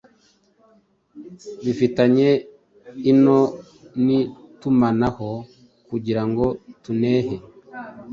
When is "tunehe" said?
6.83-7.35